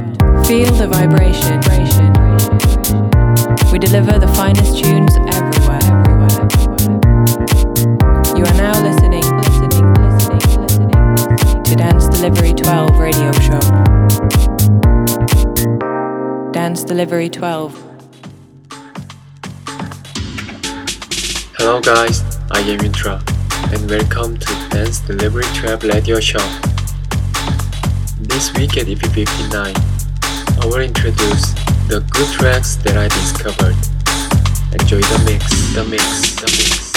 12. 0.00 0.46
Feel 0.46 0.72
the 0.74 0.86
vibration. 0.86 1.58
We 3.72 3.78
deliver 3.78 4.18
the 4.18 4.28
finest 4.34 4.78
tunes 4.82 5.16
everywhere. 5.34 5.82
You 8.36 8.44
are 8.44 8.54
now 8.54 8.80
listening, 8.82 9.24
listening, 9.38 9.92
listening, 9.94 10.40
listening 10.60 11.64
to 11.64 11.74
Dance 11.76 12.06
Delivery 12.08 12.54
12 12.54 12.98
radio 12.98 13.32
show. 13.32 13.60
Dance 16.52 16.84
Delivery 16.84 17.28
12. 17.28 17.84
Hello 21.58 21.80
guys, 21.80 22.22
I 22.52 22.60
am 22.60 22.78
Yunterra, 22.78 23.20
and 23.72 23.90
welcome 23.90 24.38
to 24.38 24.68
Dance 24.70 25.00
Delivery 25.00 25.44
12 25.54 25.82
radio 25.84 26.20
show. 26.20 26.77
This 28.28 28.52
week 28.54 28.76
at 28.76 28.86
EP59, 28.86 29.74
I 30.62 30.66
will 30.66 30.80
introduce 30.80 31.54
the 31.88 32.06
good 32.10 32.28
tracks 32.32 32.76
that 32.76 32.96
I 32.96 33.08
discovered. 33.08 33.74
Enjoy 34.78 35.00
the 35.00 35.18
mix, 35.24 35.50
the 35.74 35.84
mix, 35.84 36.34
the 36.36 36.46
mix. 36.46 36.88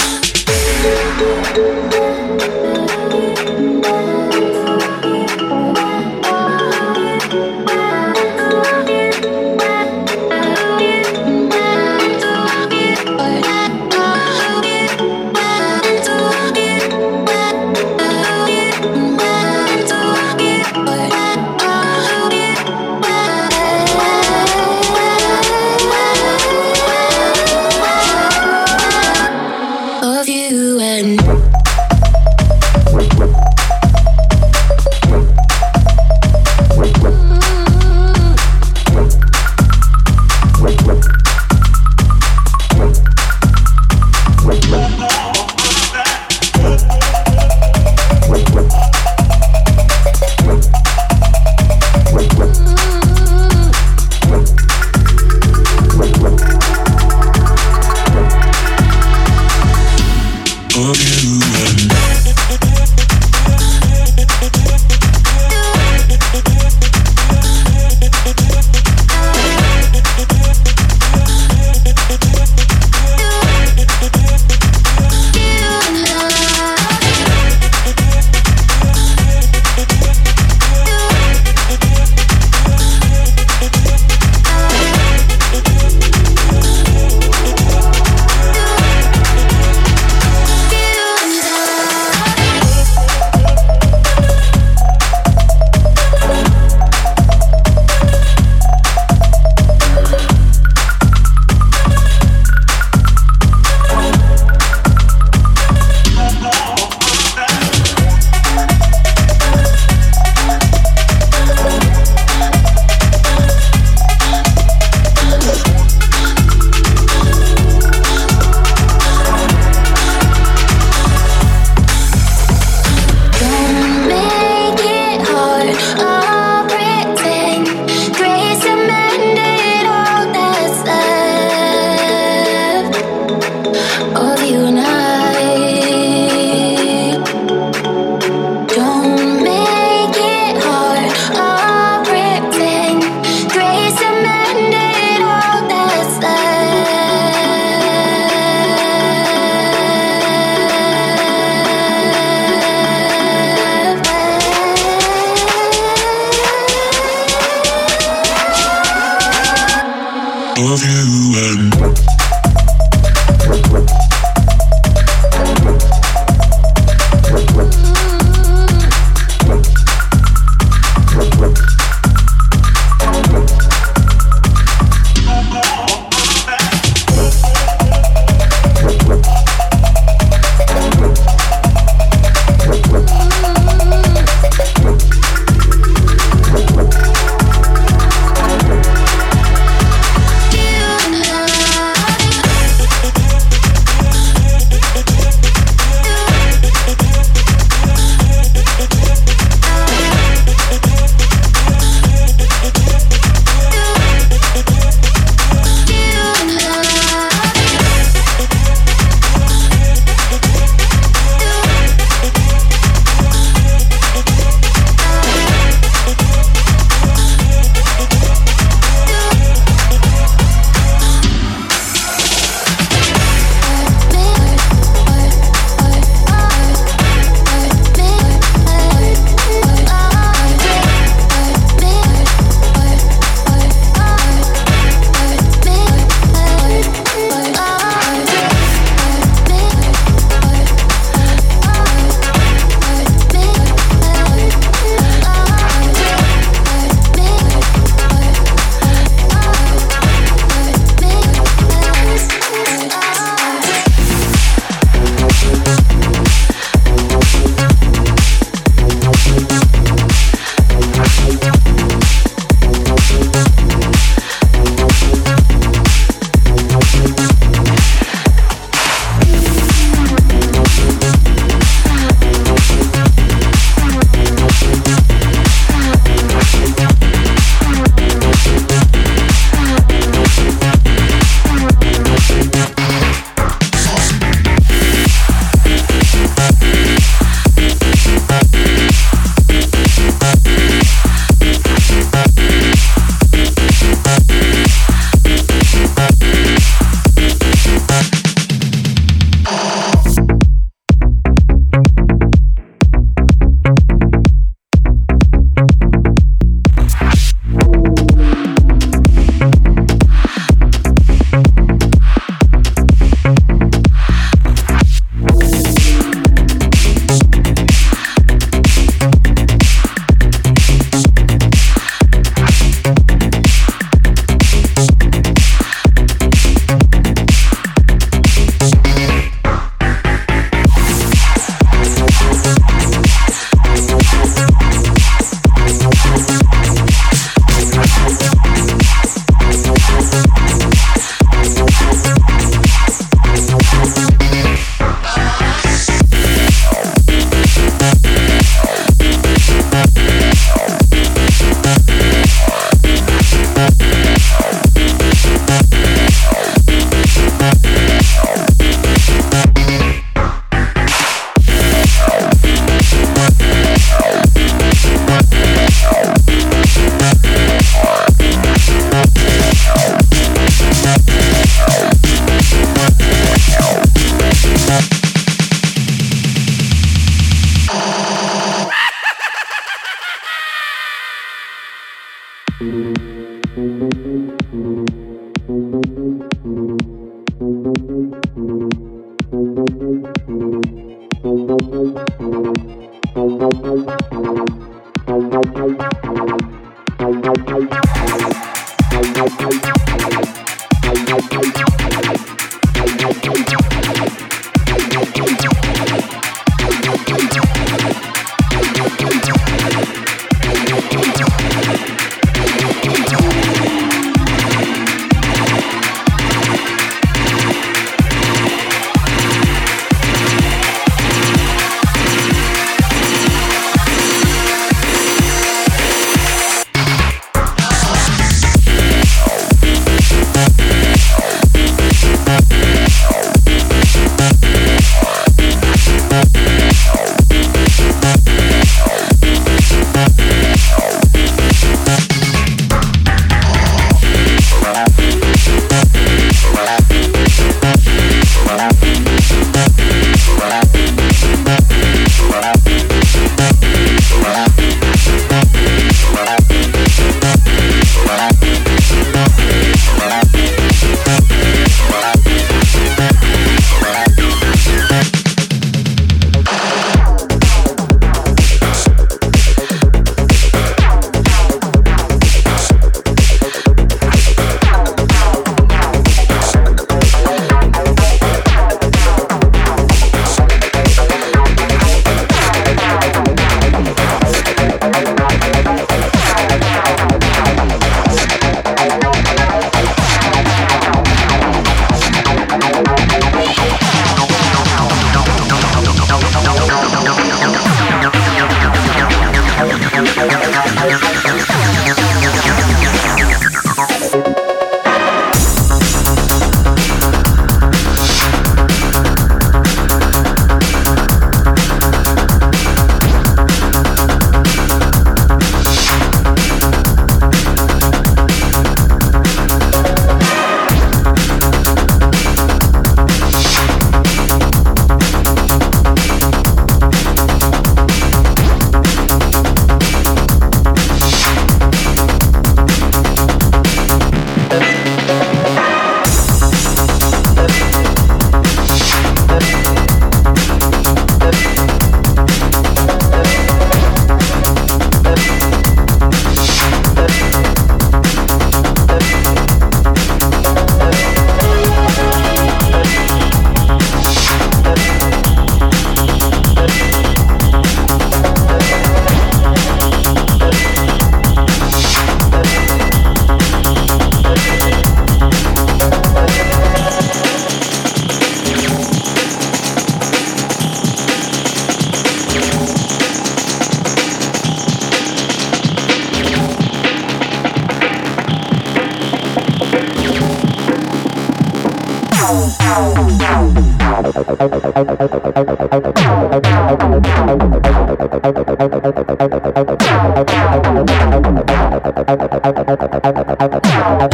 Música 382.62 384.21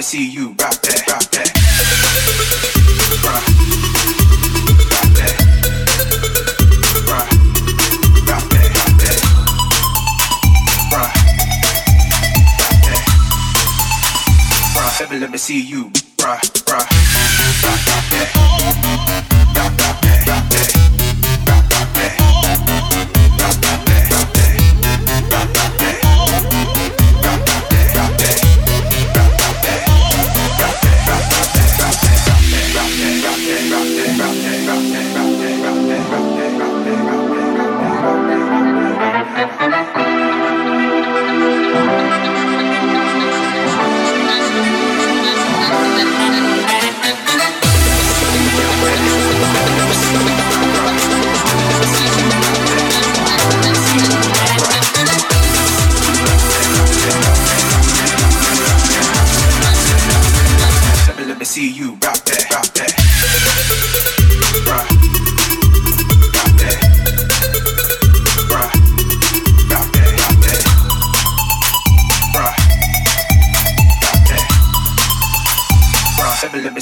me 0.00 0.02
see 0.02 0.26
you 0.30 0.46
rock 0.58 0.80
that, 0.80 1.06
rock 1.08 1.30
that. 1.30 1.50
Rock, 3.22 3.44
rock 4.90 5.08
that. 5.18 5.36
Rock, 7.10 7.28
that, 8.48 8.68
rock 8.78 8.94
that. 9.02 9.20
Rock, 10.90 11.12
that. 12.86 13.04
Rock, 14.74 14.94
let 15.00 15.08
me, 15.10 15.16
let 15.18 15.30
me 15.30 15.36
see 15.36 15.60
you 15.60 15.92
rock. 16.24 16.59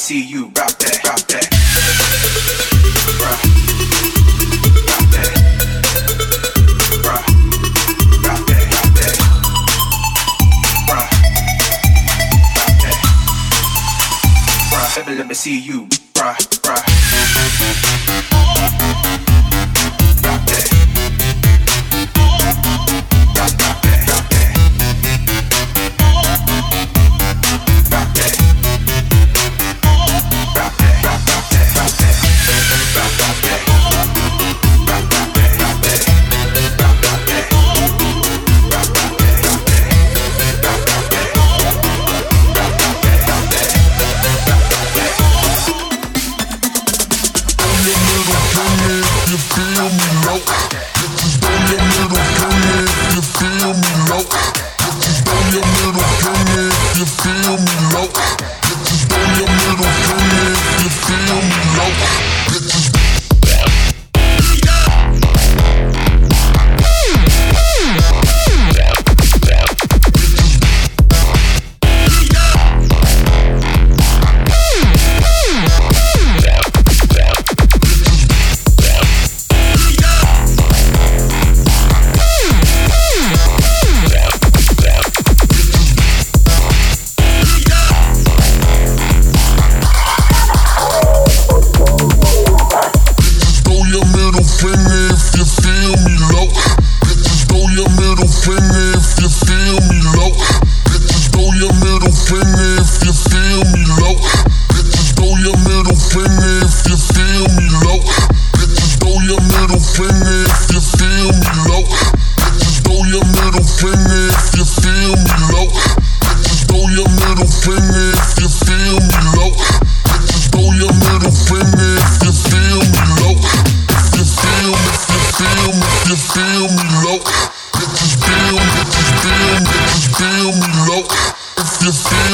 see 0.08 0.22
you. 0.22 0.67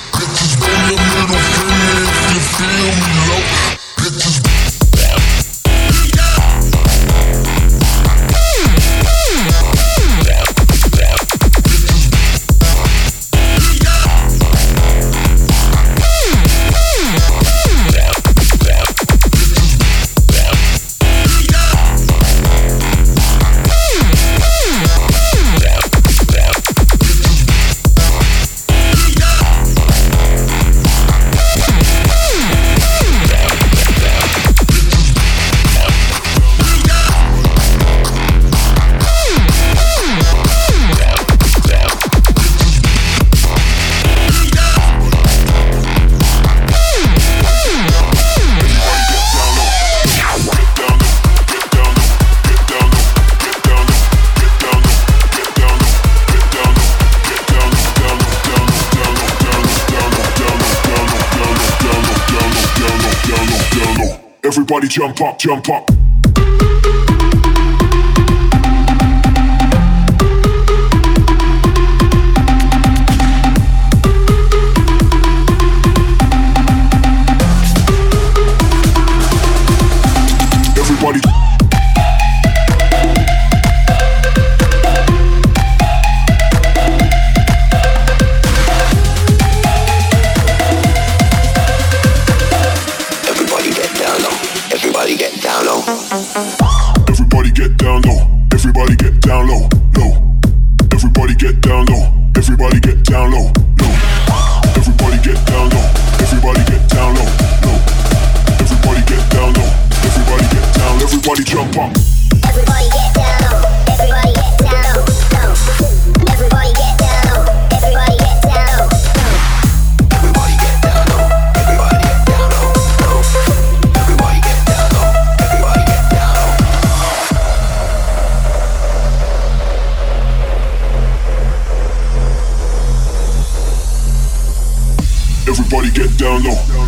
Jump 64.90 65.20
up, 65.20 65.38
jump 65.38 65.68
up. 65.68 65.89